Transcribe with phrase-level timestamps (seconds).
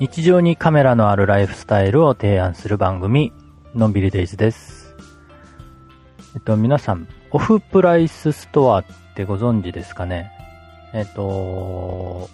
[0.00, 3.34] 日常にカメラのあるライフスタイルを提案する番組、
[3.74, 4.94] のんびりデイズです。
[6.34, 8.84] えっと、皆さん、オフプライスストアっ
[9.14, 10.30] てご存知ですかね？
[10.94, 12.30] えっと、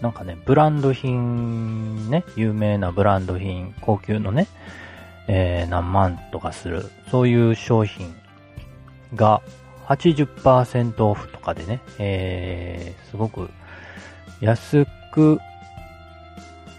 [0.00, 4.48] なんかね、ブランド品ね、有名なブランド品、高級のね、
[5.28, 8.12] えー、何万とかする、そういう商品
[9.14, 9.40] が
[9.86, 13.50] 80%オフとかでね、えー、すごく
[14.40, 15.40] 安く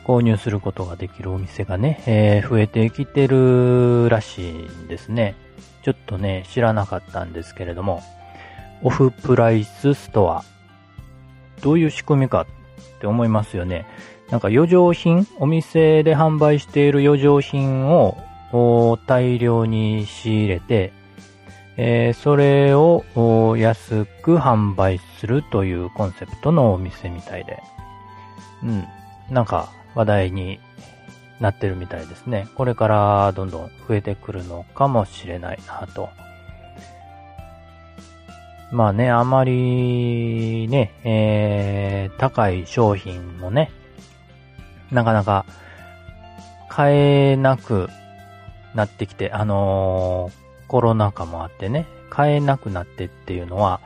[0.05, 5.35] 購入することができるお店がね、えー増えてきてるらしいんですね。
[5.83, 8.01] ちょっとね、知らなかったんですけれども、
[8.83, 10.43] オフプライスストア。
[11.61, 13.85] どういう仕組みかって思いますよね。
[14.29, 18.17] なんか余剰品、お店で販売している余剰品を
[19.07, 20.93] 大量に仕入れて、
[21.77, 27.61] えーそれをお安く販売するというコンセプトのお店みたいで。
[28.63, 28.85] うん。
[29.29, 30.59] なんか話題に
[31.39, 32.47] なってるみたいですね。
[32.55, 36.09] これからどんどん増えてくるのかもしれないなと。
[38.71, 43.71] まあね、あまりね、えー、高い商品もね、
[44.91, 45.45] なかなか
[46.67, 47.87] 買えなく
[48.73, 53.81] なってきて、あのーコロナ禍もあってね、買えなくなってっていうのは、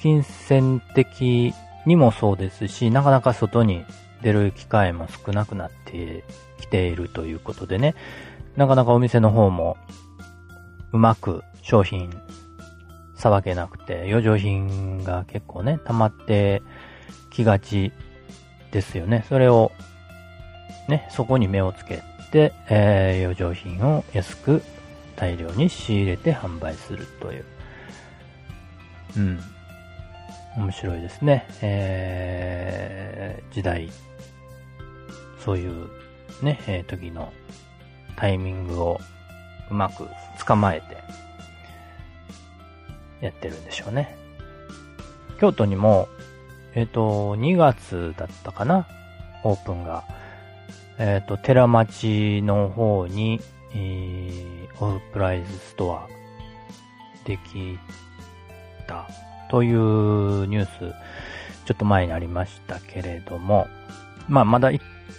[0.00, 1.52] 金銭的
[1.86, 3.84] にもそうですし、なかなか外に
[4.22, 6.24] 出る機会も少なくなって
[6.60, 7.94] きているということでね、
[8.56, 9.76] なかなかお店の方も
[10.92, 12.10] うまく商品
[13.14, 16.62] さばけなくて、余剰品が結構ね、溜まって
[17.30, 17.92] きがち
[18.70, 19.24] ですよね。
[19.28, 19.72] それを
[20.88, 24.62] ね、そこに目をつけて、えー余剰品を安く
[25.18, 27.44] 大量に仕入れて販売するという。
[29.16, 29.40] うん。
[30.56, 31.44] 面白いですね。
[31.60, 33.90] えー、時代、
[35.44, 35.88] そういう
[36.40, 37.32] ね、え時の
[38.16, 39.00] タイミングを
[39.70, 40.06] うまく
[40.46, 40.96] 捕まえて
[43.20, 44.16] やってるんでしょうね。
[45.40, 46.08] 京都にも、
[46.74, 48.86] えっ、と、2月だったかな、
[49.42, 50.04] オープンが。
[50.98, 53.40] えっ、と、寺町の方に、
[53.74, 56.08] えーオフプライズストア
[57.24, 57.78] でき
[58.86, 59.08] た
[59.50, 60.94] というニュース、
[61.64, 63.68] ちょっと前にありましたけれども、
[64.28, 64.70] まあ、まだ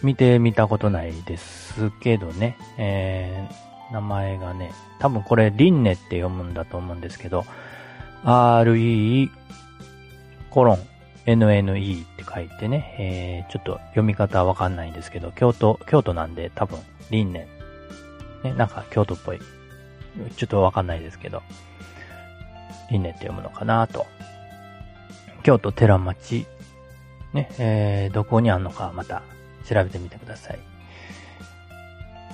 [0.03, 7.45] 見てみたことないですけどね、えー、名前がね、多分これ、リンネって読むんだと思うんですけど、
[8.23, 9.29] RE
[10.49, 10.79] コロン
[11.25, 16.79] NNE って書いてね、えー、ちょっと読み方わかんないんですけど、京都、京都なんで多分、
[17.11, 17.47] リンネ
[18.43, 19.39] ね、なんか京都っぽい。
[20.35, 21.43] ちょっとわかんないですけど、
[22.91, 24.07] リンネって読むのかなと。
[25.43, 26.45] 京都寺町、
[27.33, 29.23] ね、えー、どこにあんのかまた
[29.65, 30.59] 調べてみてください。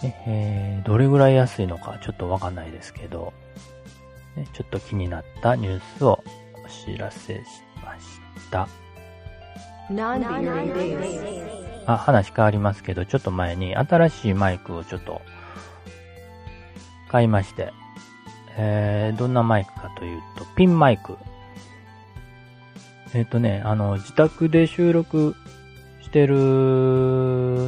[0.03, 3.33] ね、えー、どれぐらい安いのかちょっとわかんないですけど、
[4.35, 6.23] ね、ちょっと気になったニュースを
[6.65, 7.41] お知らせし
[7.83, 8.67] ました。
[11.85, 15.21] あ、話変わりますけど、ちょっと前に新しいマイクをちょっと
[17.09, 17.71] 買いまして、
[18.57, 21.17] えー、どんなマイクかというと、ピンマイク。
[23.13, 25.35] えっ、とね、あの、自宅で収録
[26.01, 26.35] してる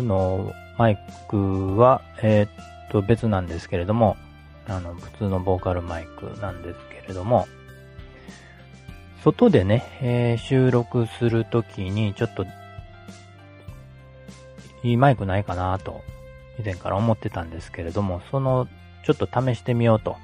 [0.03, 0.97] の、マイ
[1.29, 4.17] クは、えっ、と、別なんですけれども、
[4.67, 7.47] あの、普通のボーカルマイクなんですけれども、
[9.23, 12.45] 外でね、えー収録するときに、ちょっと
[14.83, 16.03] いいマイクないかなと、
[16.59, 18.67] 以前から思ってたんですけれども、その、
[19.07, 20.17] ちょっと試してみようと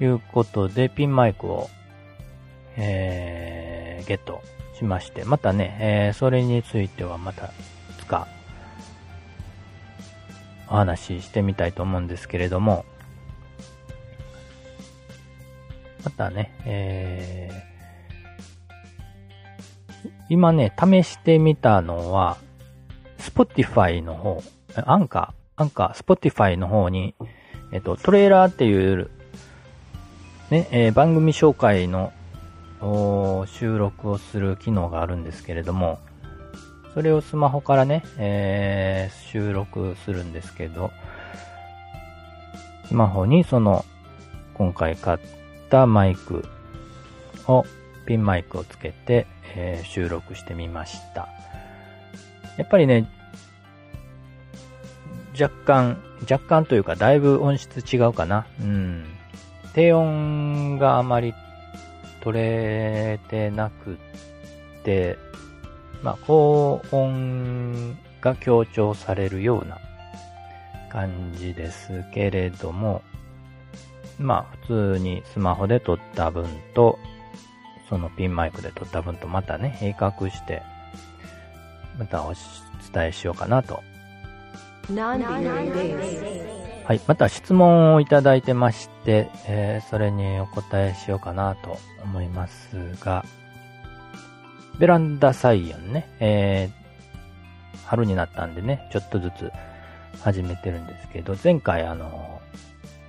[0.00, 1.68] いうことで、ピンマイクを、
[2.76, 4.40] えー、ゲット
[4.74, 7.50] しまして、またね、えーそれについてはまた、い
[7.98, 8.28] つか、
[10.68, 12.84] お話ししてみたいと思うんですけれども、
[16.04, 17.68] またね、えー
[20.28, 22.36] 今ね、試してみたのは、
[23.18, 24.40] Spotify の方、
[24.84, 27.16] アンカー、アンカー、Spotify の方に、
[27.70, 29.10] えっと、トレーラーっていう、
[30.50, 32.12] ね、えー番組紹介の
[33.46, 35.98] 収録をする機能があるんですけれども、
[36.94, 40.90] それをスマホからね、えー収録するんですけど、
[42.86, 43.84] スマホにその、
[44.54, 45.18] 今回買っ
[45.68, 46.44] たマイク
[47.46, 47.66] を、
[48.06, 51.28] ピンマイクをつけて、えー収録してみました。
[52.56, 53.06] やっぱりね、
[55.40, 58.46] 若干、若干というかだいぶ音質違うかな。
[58.60, 59.04] うん。
[59.74, 61.34] 低音があまり
[62.20, 63.98] 取れてなく
[64.84, 65.16] て、
[66.02, 69.78] まあ、高音が強調されるような
[70.90, 73.02] 感じですけれども、
[74.18, 76.98] まあ、普通にスマホで撮った分と、
[77.88, 80.62] そのピンマイクで撮った分とまたね、比較して、
[81.98, 82.34] またお
[82.92, 83.80] 伝えしようかなと。
[86.84, 93.26] はい、また質問をいただいてまして、えー、それにお答えしようかなと思いますが、
[94.78, 99.52] ベランダ菜園ね、えー、春になったんでね、ちょっとずつ
[100.22, 102.40] 始めてるんですけど、前回あの、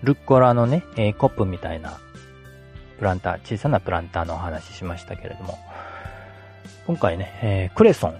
[0.03, 1.99] ルッコラのね、えー、コップみたいな
[2.97, 5.57] プランター、小さなプランターのお話ししましたけれども、
[6.85, 8.19] 今回ね、えー、クレソン。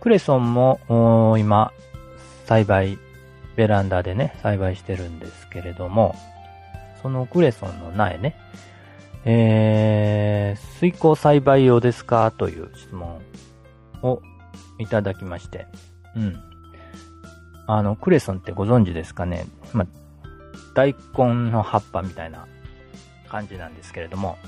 [0.00, 1.72] クレソンも今、
[2.48, 2.98] 栽培、
[3.56, 6.16] ベランダでね、栽培してるんですけれども、
[7.02, 8.36] そのクレソンの苗ね、
[9.26, 12.30] えー、水耕栽培用ですか？
[12.30, 13.20] という質問
[14.02, 14.22] を
[14.78, 15.66] いただきまして、
[16.16, 16.40] うん。
[17.66, 19.44] あの、クレソンってご存知ですかね？
[19.74, 19.86] ま、
[20.74, 22.46] 大根の葉っぱみたいな
[23.28, 24.38] 感じなんですけれども、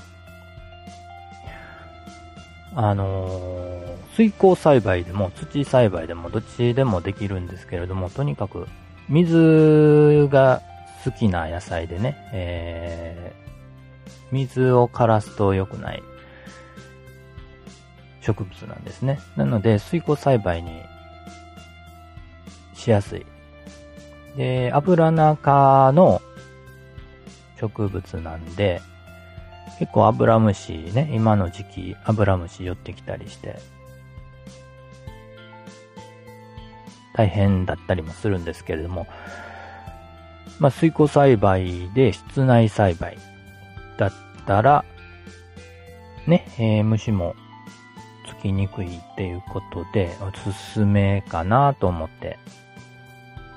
[2.73, 8.67] あのー、水耕栽培でも土栽培でもどっちでもできるんですけれども、とにかく
[9.09, 10.61] 水が
[11.03, 16.03] 好きな野菜でね、えー、水を枯らすと良くない
[18.21, 19.19] 植物なんですね。
[19.35, 20.71] なので、水耕栽培に
[22.73, 23.25] しやすい。
[24.37, 26.21] で、油中の
[27.59, 28.81] 植物なんで、
[29.79, 33.59] 結構アブラムシね、今の時期アブラムシ寄ってきたりして、
[37.13, 39.07] 大変だったりもするんですけれども、
[40.59, 43.17] まあ、水耕栽培で室内栽培
[43.97, 44.13] だっ
[44.45, 44.85] たら、
[46.27, 47.35] ね、えー、虫も
[48.27, 52.37] つきにくいっていうことで、おすすめかなと思って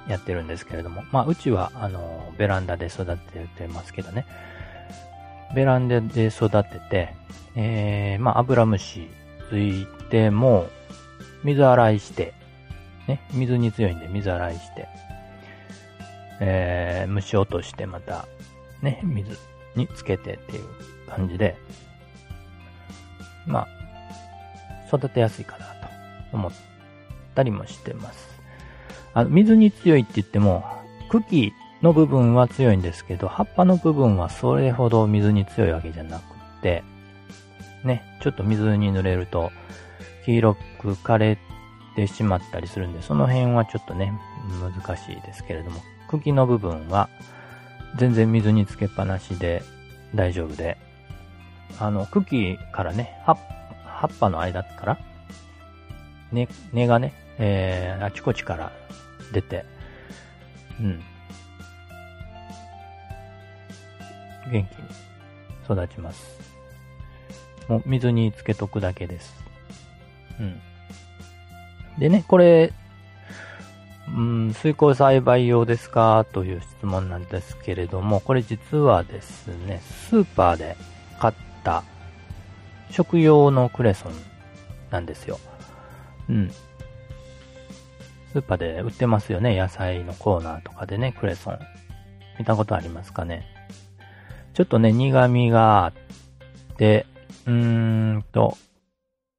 [0.09, 4.27] やってるんですけれども、まあ、うちは、あの、ベランダで育ててますけどね、
[5.55, 7.15] ベランダで育てて、
[7.55, 9.09] えー、まあ、アブラムシ
[9.49, 10.69] ついても、
[11.45, 12.35] 水洗いして、
[13.06, 14.89] ね、水に強いんで水洗いして、
[16.41, 18.27] えー、虫落としてまた、
[18.83, 19.37] ね、水
[19.77, 20.65] につけてっていう
[21.09, 21.56] 感じで、
[23.47, 25.73] まあ、育てやすいかなと
[26.33, 26.53] 思っ
[27.35, 28.29] たりもしてます。
[29.12, 30.65] あの、水に強いって言っても、
[31.11, 31.53] 茎
[31.85, 36.25] の部分は強いんですけど、葉っぱの部分はそれほど水に強いわけじゃなく
[36.63, 36.83] て、
[37.85, 39.53] ね、ちょっと水に濡れると、
[40.25, 41.39] 黄色く枯れ
[41.95, 44.19] てしまったりするんで、その辺はちょっとね、
[44.63, 47.11] 難しいですけれども、茎の部分は
[47.99, 49.63] 全然水につけっぱなしで
[50.15, 50.79] 大丈夫で、
[51.79, 53.33] あの、茎からね、葉
[54.07, 54.99] っぱの間から、
[56.33, 58.73] 根、根がね、えー、あちこちから
[59.35, 59.67] 出て、
[60.81, 61.03] うん。
[64.55, 64.89] 元気に
[65.65, 66.39] 育ちます。
[67.69, 69.35] もう水につけとくだけです。
[70.39, 70.61] うん。
[71.99, 72.73] でね、これ、
[74.06, 76.25] うん、水耕栽培用ですか？
[76.33, 80.77] という質問なんですけれども、これ実はですね、スーパーで
[81.19, 81.35] 買っ
[81.65, 81.83] た
[82.91, 84.12] 食用のクレソン
[84.91, 85.41] なんですよ。
[86.29, 86.51] うん。
[88.32, 89.58] スーパーで売ってますよね。
[89.58, 91.58] 野菜のコーナーとかでね、クレソン。
[92.39, 93.46] 見たことありますかね？
[94.55, 95.93] ちょっとね、苦味があっ
[96.77, 97.06] て、
[97.46, 97.53] うー
[98.19, 98.56] んと、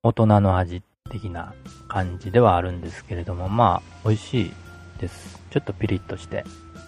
[0.03, 1.53] 大人の味的な
[1.88, 4.53] 感じではあるんですけれども、まあ、美味しい
[5.00, 5.41] です。
[5.50, 6.43] ちょっとピリッとして。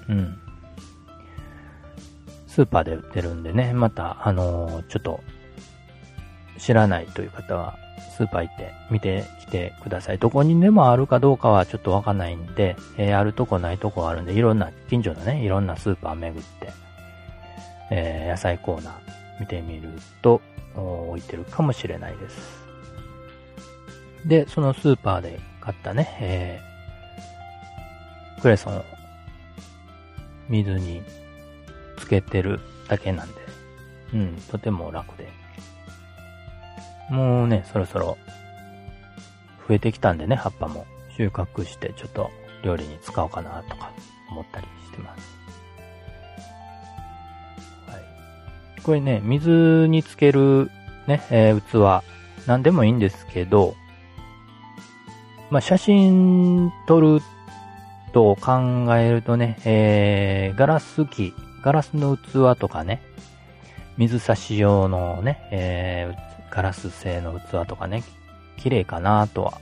[0.10, 0.38] うん。
[2.48, 5.22] スーパーで売ってるんでね、また、あのー、ちょっと、
[6.57, 7.77] 知らないという方は、
[8.17, 10.17] スーパー行って見てきてください。
[10.17, 16.87] どこにでもあるかどうかはちょっとわかんないんで、えー、あるとこないとこあるんで、いろんな、近所のね、いろんなスーパー巡って、
[17.89, 18.94] えー、野菜コーナー
[19.39, 19.89] 見てみる
[20.22, 20.41] と、
[20.75, 22.67] 置いてるかもしれないです。
[24.25, 28.84] で、そのスーパーで買ったね、えー、クレソンを
[30.50, 31.01] 水に
[31.98, 33.34] つけてるだけなんで、
[34.13, 35.27] うん、とても楽で
[37.10, 38.17] もうね、そろそろ
[39.67, 42.29] 増えてきたんでね、葉っぱも収穫してちょっと
[42.63, 43.91] 料理に使おうかなとか
[44.29, 45.37] 思ったりしてます。
[48.88, 50.72] これね、水につける
[51.08, 52.01] ね、えー、器、
[52.48, 53.75] なんでもいいんですけど、
[55.50, 57.20] まあ、写真撮る
[58.13, 63.01] と考えるとね、えー、ガラス機、ガラスの器とかね、
[63.98, 68.06] 水差し用のね、えー、ガラス製の器とかね、
[68.56, 69.60] 綺麗かなとは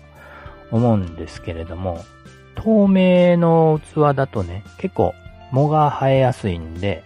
[0.69, 2.05] 思うんですけれども、
[2.53, 5.15] 透明の器だとね、結構
[5.51, 7.03] 藻が生えやすいんで、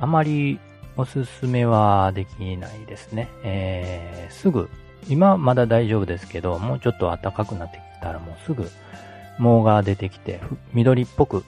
[0.00, 0.58] あまり
[0.96, 3.28] おすすめはできないですね。
[3.42, 4.68] えー、すぐ、
[5.08, 8.68] 今まだ大丈夫ですけど、もうちょっと暖かくなってきたらもうすぐ
[9.38, 10.40] 毛が出てきて、
[10.72, 11.44] 緑っぽく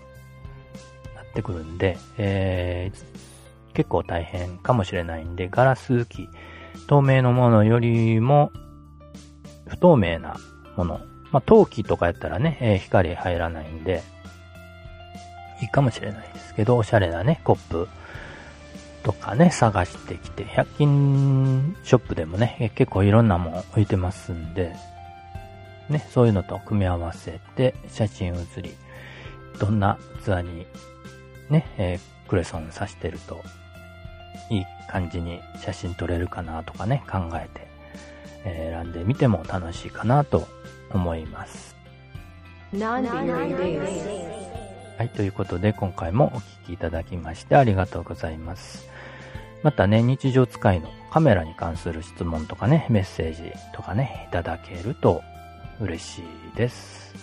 [1.15, 6.29] なってくるんで、えー、結構大変かもしれないんで、ガラス機、
[6.87, 8.51] 透明のものよりも
[9.67, 10.37] 不透明な
[10.77, 11.01] もの。
[11.31, 14.03] まあ、陶器とかやったらね、えー、光入らないんで、
[15.61, 17.89] いいかもしれないですけど、おしゃれなね、コップ
[19.05, 24.75] とかね、探してきて、100均ショップでもね、結構いろんなもん置いてますんで、
[25.91, 28.75] ね、そういうのと組み合わせて、写真写り、
[29.61, 30.67] どんな器に
[31.51, 33.43] ね、えー、クレソン刺してると、
[34.51, 37.69] いい感じに写真撮れるかなとかね、考えて、
[38.47, 40.49] えー、選んでみても楽しいかなと
[40.91, 41.77] 思います。
[44.97, 48.94] はい、ということで今回もお聴きいただきましてありがとうございます。
[49.65, 55.23] またね、日常使いのカメラに関する質問とかね、メッセージとかね、いただけると
[55.81, 57.15] 嬉しいです。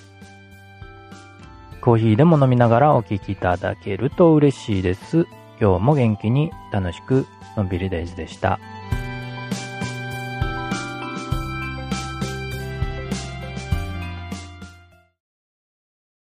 [1.82, 5.28] コーヒーでも飲みながらお聴きいただけると嬉しいです。
[5.60, 8.60] 今日も元気に楽しくのんびりデイズでした。